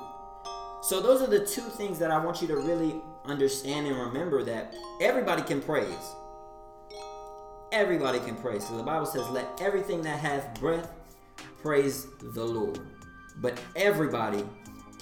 So 0.81 0.99
those 1.01 1.21
are 1.21 1.27
the 1.27 1.45
two 1.45 1.61
things 1.61 1.99
that 1.99 2.11
I 2.11 2.23
want 2.23 2.41
you 2.41 2.47
to 2.49 2.57
really 2.57 2.95
understand 3.25 3.87
and 3.87 3.97
remember 3.97 4.43
that 4.43 4.75
everybody 4.99 5.41
can 5.43 5.61
praise. 5.61 6.15
Everybody 7.71 8.19
can 8.19 8.35
praise. 8.35 8.67
So 8.67 8.75
the 8.77 8.83
Bible 8.83 9.05
says, 9.05 9.27
let 9.29 9.45
everything 9.61 10.01
that 10.01 10.19
hath 10.19 10.59
breath 10.59 10.91
praise 11.61 12.07
the 12.33 12.43
Lord. 12.43 12.79
But 13.37 13.59
everybody 13.75 14.43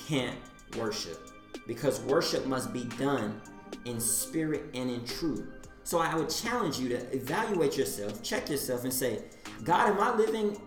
can't 0.07 0.35
worship 0.75 1.29
because 1.65 1.99
worship 2.01 2.45
must 2.45 2.73
be 2.73 2.85
done 2.97 3.41
in 3.85 3.99
spirit 3.99 4.63
and 4.73 4.89
in 4.89 5.05
truth. 5.05 5.45
So 5.83 5.99
I 5.99 6.15
would 6.15 6.29
challenge 6.29 6.79
you 6.79 6.89
to 6.89 7.15
evaluate 7.15 7.77
yourself, 7.77 8.21
check 8.21 8.49
yourself, 8.49 8.83
and 8.83 8.93
say, 8.93 9.23
God, 9.63 9.89
am 9.89 9.99
I 9.99 10.15
living 10.15 10.59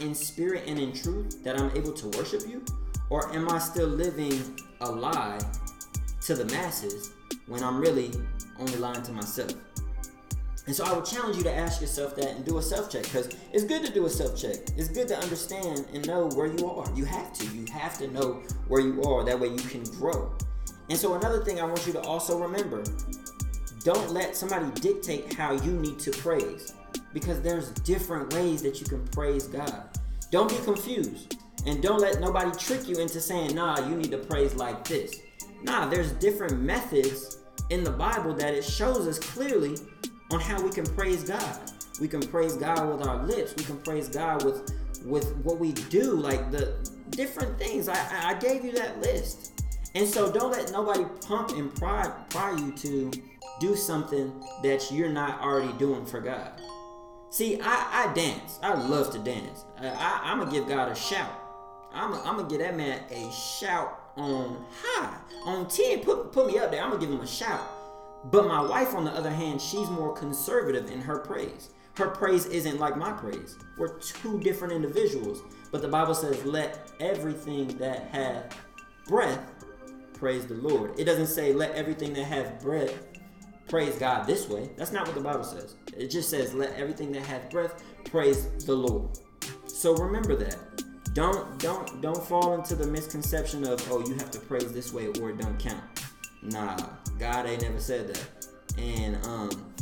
in 0.00 0.14
spirit 0.14 0.64
and 0.66 0.78
in 0.78 0.92
truth 0.92 1.42
that 1.44 1.60
I'm 1.60 1.70
able 1.76 1.92
to 1.92 2.08
worship 2.18 2.42
you? 2.48 2.64
Or 3.10 3.32
am 3.34 3.48
I 3.48 3.58
still 3.58 3.88
living 3.88 4.58
a 4.80 4.90
lie 4.90 5.38
to 6.22 6.34
the 6.34 6.44
masses 6.46 7.12
when 7.46 7.62
I'm 7.62 7.80
really 7.80 8.10
only 8.58 8.76
lying 8.76 9.02
to 9.02 9.12
myself? 9.12 9.52
And 10.68 10.76
so 10.76 10.84
I 10.84 10.92
would 10.92 11.06
challenge 11.06 11.38
you 11.38 11.42
to 11.44 11.56
ask 11.56 11.80
yourself 11.80 12.14
that 12.16 12.28
and 12.28 12.44
do 12.44 12.58
a 12.58 12.62
self 12.62 12.90
check 12.90 13.04
because 13.04 13.30
it's 13.54 13.64
good 13.64 13.86
to 13.86 13.90
do 13.90 14.04
a 14.04 14.10
self 14.10 14.36
check. 14.36 14.56
It's 14.76 14.88
good 14.88 15.08
to 15.08 15.18
understand 15.18 15.86
and 15.94 16.06
know 16.06 16.28
where 16.28 16.46
you 16.46 16.68
are. 16.68 16.86
You 16.94 17.06
have 17.06 17.32
to. 17.32 17.46
You 17.56 17.64
have 17.72 17.96
to 17.96 18.08
know 18.08 18.42
where 18.66 18.82
you 18.82 19.02
are. 19.04 19.24
That 19.24 19.40
way 19.40 19.48
you 19.48 19.56
can 19.56 19.82
grow. 19.98 20.30
And 20.90 20.98
so 20.98 21.14
another 21.14 21.42
thing 21.42 21.58
I 21.58 21.64
want 21.64 21.86
you 21.86 21.94
to 21.94 22.02
also 22.02 22.38
remember 22.38 22.84
don't 23.82 24.10
let 24.10 24.36
somebody 24.36 24.70
dictate 24.78 25.32
how 25.32 25.52
you 25.52 25.72
need 25.72 25.98
to 26.00 26.10
praise 26.10 26.74
because 27.14 27.40
there's 27.40 27.70
different 27.70 28.34
ways 28.34 28.60
that 28.60 28.78
you 28.78 28.86
can 28.86 29.08
praise 29.08 29.46
God. 29.46 29.84
Don't 30.30 30.50
be 30.50 30.62
confused 30.66 31.38
and 31.64 31.82
don't 31.82 32.00
let 32.00 32.20
nobody 32.20 32.50
trick 32.58 32.86
you 32.86 32.98
into 32.98 33.22
saying, 33.22 33.54
nah, 33.54 33.88
you 33.88 33.96
need 33.96 34.10
to 34.10 34.18
praise 34.18 34.54
like 34.54 34.84
this. 34.84 35.18
Nah, 35.62 35.88
there's 35.88 36.12
different 36.12 36.60
methods 36.60 37.38
in 37.70 37.84
the 37.84 37.90
Bible 37.90 38.34
that 38.34 38.52
it 38.52 38.64
shows 38.64 39.08
us 39.08 39.18
clearly 39.18 39.74
on 40.30 40.40
how 40.40 40.62
we 40.62 40.70
can 40.70 40.84
praise 40.84 41.24
God. 41.24 41.58
We 42.00 42.08
can 42.08 42.20
praise 42.20 42.54
God 42.54 42.88
with 42.88 43.06
our 43.06 43.24
lips. 43.24 43.54
We 43.56 43.64
can 43.64 43.78
praise 43.78 44.08
God 44.08 44.44
with 44.44 44.72
with 45.04 45.36
what 45.38 45.58
we 45.58 45.72
do, 45.72 46.14
like 46.14 46.50
the 46.50 46.74
different 47.10 47.58
things. 47.58 47.88
I, 47.88 48.30
I 48.30 48.34
gave 48.34 48.64
you 48.64 48.72
that 48.72 49.00
list. 49.00 49.62
And 49.94 50.06
so 50.06 50.30
don't 50.30 50.52
let 50.52 50.70
nobody 50.72 51.04
pump 51.26 51.50
and 51.50 51.74
pry, 51.74 52.12
pry 52.28 52.52
you 52.56 52.72
to 52.72 53.10
do 53.60 53.74
something 53.74 54.32
that 54.62 54.90
you're 54.92 55.08
not 55.08 55.40
already 55.40 55.72
doing 55.78 56.04
for 56.04 56.20
God. 56.20 56.52
See, 57.30 57.60
I, 57.60 58.06
I 58.08 58.12
dance. 58.14 58.58
I 58.62 58.74
love 58.74 59.12
to 59.12 59.18
dance. 59.18 59.64
I, 59.78 59.88
I, 60.24 60.32
am 60.32 60.38
going 60.38 60.50
to 60.50 60.58
give 60.58 60.68
God 60.68 60.90
a 60.90 60.94
shout. 60.94 61.30
I'm 61.92 62.12
going 62.12 62.46
to 62.46 62.50
give 62.50 62.60
that 62.60 62.76
man 62.76 63.02
a 63.10 63.30
shout 63.32 64.12
on 64.16 64.64
high. 64.82 65.16
On 65.44 65.68
10, 65.68 66.00
put, 66.00 66.32
put 66.32 66.46
me 66.46 66.58
up 66.58 66.70
there. 66.70 66.82
I'm 66.82 66.90
going 66.90 67.00
to 67.00 67.06
give 67.06 67.14
him 67.14 67.20
a 67.20 67.26
shout. 67.26 67.60
But 68.24 68.46
my 68.46 68.60
wife, 68.60 68.94
on 68.94 69.04
the 69.04 69.12
other 69.12 69.30
hand, 69.30 69.60
she's 69.60 69.88
more 69.88 70.12
conservative 70.12 70.90
in 70.90 71.00
her 71.00 71.18
praise. 71.18 71.70
Her 71.96 72.08
praise 72.08 72.46
isn't 72.46 72.78
like 72.78 72.96
my 72.96 73.12
praise. 73.12 73.56
We're 73.76 73.98
two 73.98 74.38
different 74.40 74.72
individuals. 74.72 75.42
But 75.72 75.82
the 75.82 75.88
Bible 75.88 76.14
says, 76.14 76.44
let 76.44 76.90
everything 77.00 77.68
that 77.78 78.08
hath 78.10 78.56
breath 79.06 79.40
praise 80.18 80.46
the 80.46 80.54
Lord. 80.54 80.98
It 80.98 81.04
doesn't 81.04 81.28
say 81.28 81.52
let 81.52 81.72
everything 81.72 82.12
that 82.14 82.24
have 82.24 82.60
breath 82.60 83.06
praise 83.68 83.96
God 83.96 84.26
this 84.26 84.48
way. 84.48 84.70
That's 84.76 84.92
not 84.92 85.06
what 85.06 85.14
the 85.14 85.20
Bible 85.20 85.44
says. 85.44 85.76
It 85.96 86.08
just 86.08 86.28
says 86.28 86.54
let 86.54 86.74
everything 86.74 87.12
that 87.12 87.22
hath 87.22 87.50
breath 87.50 87.82
praise 88.04 88.46
the 88.64 88.74
Lord. 88.74 89.18
So 89.66 89.94
remember 89.94 90.36
that. 90.36 90.56
Don't 91.14 91.58
don't 91.58 92.00
don't 92.00 92.22
fall 92.22 92.54
into 92.54 92.74
the 92.74 92.86
misconception 92.86 93.66
of 93.66 93.80
oh 93.90 94.06
you 94.06 94.14
have 94.14 94.30
to 94.32 94.40
praise 94.40 94.72
this 94.72 94.92
way 94.92 95.08
or 95.20 95.30
it 95.30 95.38
don't 95.38 95.58
count. 95.58 95.82
Nah, 96.42 96.76
God 97.18 97.46
ain't 97.46 97.62
never 97.62 97.80
said 97.80 98.08
that. 98.08 98.28
And 98.78 99.16
um 99.26 99.72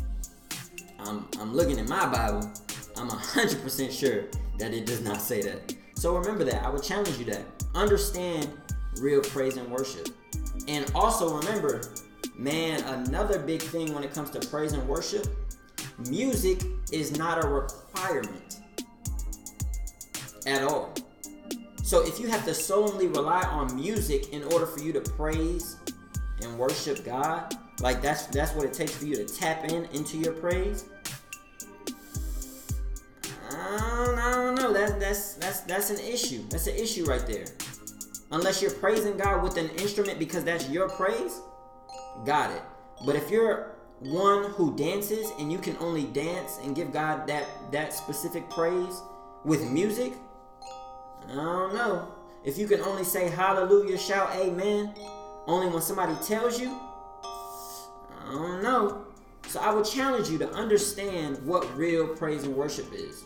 I'm 0.99 1.29
I'm 1.41 1.55
looking 1.55 1.79
at 1.79 1.89
my 1.89 2.07
Bible. 2.07 2.51
I'm 2.97 3.09
hundred 3.09 3.63
percent 3.63 3.93
sure 3.93 4.25
that 4.59 4.73
it 4.73 4.87
does 4.87 5.03
not 5.03 5.21
say 5.21 5.43
that. 5.43 5.75
So 5.95 6.17
remember 6.17 6.45
that. 6.45 6.65
I 6.65 6.71
would 6.71 6.83
challenge 6.83 7.19
you 7.19 7.25
that. 7.27 7.45
Understand 7.75 8.51
real 9.01 9.21
praise 9.21 9.57
and 9.57 9.71
worship. 9.71 10.09
And 10.69 10.91
also 10.95 11.37
remember, 11.37 11.83
man, 12.35 12.83
another 12.85 13.39
big 13.39 13.63
thing 13.63 13.95
when 13.95 14.03
it 14.03 14.13
comes 14.13 14.31
to 14.31 14.41
praise 14.49 14.73
and 14.73 14.87
worship, 14.89 15.27
music 16.09 16.63
is 16.93 17.17
not 17.17 17.45
a 17.45 17.47
requirement 17.47 18.61
at 20.47 20.63
all. 20.63 20.95
So 21.83 22.05
if 22.05 22.19
you 22.19 22.29
have 22.29 22.45
to 22.47 22.55
solely 22.55 23.07
rely 23.07 23.43
on 23.43 23.75
music 23.77 24.33
in 24.33 24.43
order 24.45 24.67
for 24.67 24.81
you 24.81 24.93
to 24.93 25.01
praise 25.01 25.77
and 26.43 26.59
worship 26.59 27.05
God, 27.05 27.55
like 27.81 28.03
that's 28.03 28.27
that's 28.27 28.55
what 28.55 28.65
it 28.65 28.73
takes 28.73 28.93
for 28.93 29.05
you 29.05 29.17
to 29.17 29.25
tap 29.25 29.65
in 29.65 29.85
into 29.87 30.19
your 30.19 30.33
praise. 30.33 30.85
I 33.51 34.05
don't, 34.07 34.19
I 34.19 34.33
don't 34.33 34.55
know. 34.57 34.73
That, 34.73 34.99
that's 35.01 35.35
that's 35.35 35.61
that's 35.61 35.91
an 35.91 36.01
issue. 36.01 36.43
That's 36.49 36.67
an 36.67 36.77
issue 36.77 37.05
right 37.05 37.27
there. 37.27 37.47
Unless 38.33 38.61
you're 38.61 38.73
praising 38.73 39.17
God 39.17 39.43
with 39.43 39.57
an 39.57 39.71
instrument 39.71 40.19
because 40.19 40.45
that's 40.45 40.69
your 40.69 40.89
praise, 40.89 41.41
got 42.25 42.51
it. 42.51 42.63
But 43.05 43.15
if 43.15 43.31
you're 43.31 43.77
one 44.01 44.51
who 44.51 44.77
dances 44.77 45.31
and 45.39 45.51
you 45.51 45.59
can 45.59 45.77
only 45.79 46.05
dance 46.07 46.59
and 46.63 46.75
give 46.75 46.93
God 46.93 47.27
that 47.29 47.47
that 47.73 47.95
specific 47.95 48.49
praise 48.51 49.01
with 49.45 49.71
music, 49.71 50.13
I 51.29 51.35
don't 51.35 51.75
know. 51.75 52.09
If 52.45 52.59
you 52.59 52.67
can 52.67 52.81
only 52.81 53.05
say 53.05 53.29
hallelujah, 53.29 53.99
shout 53.99 54.35
amen, 54.37 54.95
only 55.47 55.69
when 55.69 55.83
somebody 55.83 56.15
tells 56.25 56.61
you, 56.61 56.79
I 57.25 58.33
don't 58.33 58.63
know. 58.63 59.05
So 59.47 59.61
I 59.61 59.73
would 59.73 59.85
challenge 59.85 60.29
you 60.29 60.39
to 60.39 60.51
understand 60.51 61.39
what 61.47 61.77
real 61.77 62.09
praise 62.09 62.45
and 62.45 62.55
worship 62.55 62.93
is. 62.93 63.25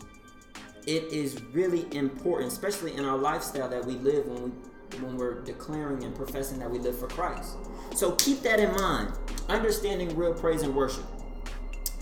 It 0.85 1.03
is 1.11 1.41
really 1.53 1.85
important, 1.95 2.51
especially 2.51 2.95
in 2.95 3.05
our 3.05 3.17
lifestyle 3.17 3.69
that 3.69 3.85
we 3.85 3.93
live 3.93 4.25
when 4.27 4.43
we 4.43 4.51
when 4.99 5.15
we're 5.15 5.41
declaring 5.41 6.03
and 6.03 6.13
professing 6.13 6.59
that 6.59 6.69
we 6.69 6.77
live 6.77 6.99
for 6.99 7.07
Christ. 7.07 7.55
So 7.95 8.11
keep 8.13 8.41
that 8.41 8.59
in 8.59 8.73
mind. 8.75 9.13
Understanding 9.47 10.13
real 10.15 10.33
praise 10.33 10.63
and 10.63 10.75
worship. 10.75 11.05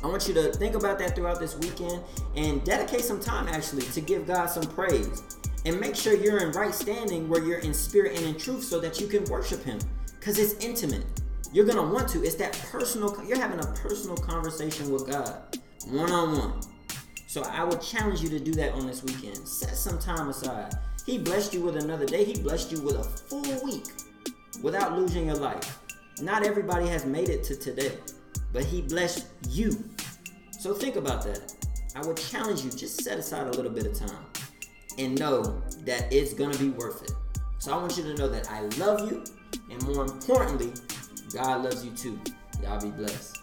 I 0.03 0.07
want 0.07 0.27
you 0.27 0.33
to 0.35 0.51
think 0.53 0.75
about 0.75 0.97
that 0.99 1.15
throughout 1.15 1.39
this 1.39 1.57
weekend 1.57 2.01
and 2.35 2.63
dedicate 2.63 3.01
some 3.01 3.19
time 3.19 3.47
actually 3.47 3.83
to 3.83 4.01
give 4.01 4.25
God 4.25 4.47
some 4.47 4.63
praise. 4.63 5.21
And 5.65 5.79
make 5.79 5.95
sure 5.95 6.15
you're 6.15 6.39
in 6.39 6.51
right 6.53 6.73
standing 6.73 7.27
where 7.27 7.43
you're 7.43 7.59
in 7.59 7.73
spirit 7.73 8.17
and 8.17 8.25
in 8.25 8.37
truth 8.37 8.63
so 8.63 8.79
that 8.79 8.99
you 8.99 9.07
can 9.07 9.25
worship 9.25 9.63
Him. 9.63 9.79
Because 10.19 10.37
it's 10.37 10.53
intimate. 10.63 11.05
You're 11.51 11.65
to 11.65 11.93
want 11.93 12.09
to. 12.09 12.23
It's 12.23 12.35
that 12.35 12.53
personal, 12.71 13.15
you're 13.25 13.39
having 13.39 13.59
a 13.59 13.67
personal 13.73 14.17
conversation 14.17 14.91
with 14.91 15.09
God 15.09 15.57
one 15.87 16.11
on 16.11 16.37
one. 16.37 16.53
So 17.27 17.43
I 17.43 17.63
would 17.63 17.81
challenge 17.81 18.21
you 18.21 18.29
to 18.29 18.39
do 18.39 18.51
that 18.53 18.73
on 18.73 18.87
this 18.87 19.03
weekend. 19.03 19.37
Set 19.47 19.75
some 19.75 19.99
time 19.99 20.29
aside. 20.29 20.73
He 21.05 21.17
blessed 21.17 21.53
you 21.53 21.61
with 21.61 21.77
another 21.77 22.05
day. 22.05 22.23
He 22.23 22.41
blessed 22.41 22.71
you 22.71 22.81
with 22.81 22.95
a 22.95 23.03
full 23.03 23.63
week 23.63 23.85
without 24.61 24.97
losing 24.97 25.27
your 25.27 25.35
life. 25.35 25.79
Not 26.21 26.45
everybody 26.45 26.87
has 26.87 27.05
made 27.05 27.29
it 27.29 27.43
to 27.45 27.55
today, 27.55 27.93
but 28.51 28.63
He 28.63 28.81
blessed 28.81 29.27
you. 29.47 29.83
So 30.59 30.73
think 30.73 30.95
about 30.95 31.23
that. 31.23 31.53
I 31.95 32.05
would 32.05 32.17
challenge 32.17 32.63
you 32.63 32.71
just 32.71 33.03
set 33.03 33.17
aside 33.17 33.47
a 33.47 33.51
little 33.51 33.71
bit 33.71 33.85
of 33.85 33.97
time 33.97 34.25
and 34.97 35.17
know 35.17 35.61
that 35.85 36.11
it's 36.11 36.33
to 36.51 36.59
be 36.59 36.69
worth 36.69 37.03
it. 37.03 37.11
So 37.59 37.73
I 37.73 37.77
want 37.77 37.97
you 37.97 38.03
to 38.03 38.15
know 38.15 38.27
that 38.27 38.49
I 38.51 38.61
love 38.77 39.09
you, 39.09 39.23
and 39.69 39.81
more 39.83 40.05
importantly, 40.05 40.73
God 41.33 41.63
loves 41.63 41.85
you 41.85 41.91
too. 41.91 42.19
Y'all 42.61 42.81
be 42.81 42.89
blessed. 42.89 43.38